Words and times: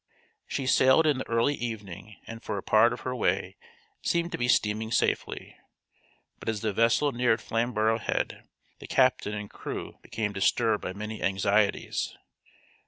She 0.47 0.65
sailed 0.65 1.05
in 1.05 1.19
the 1.19 1.27
early 1.27 1.53
evening 1.53 2.19
and 2.25 2.41
for 2.41 2.57
a 2.57 2.63
part 2.63 2.91
of 2.91 3.01
her 3.01 3.15
way 3.15 3.55
seemed 4.01 4.31
to 4.31 4.37
be 4.39 4.47
steaming 4.47 4.91
safely. 4.91 5.55
But 6.39 6.49
as 6.49 6.61
the 6.61 6.73
vessel 6.73 7.11
neared 7.11 7.39
Flamborough 7.39 7.99
Head 7.99 8.47
the 8.79 8.87
captain 8.87 9.35
and 9.35 9.47
crew 9.47 9.99
became 10.01 10.33
disturbed 10.33 10.81
by 10.81 10.93
many 10.93 11.21
anxieties. 11.21 12.17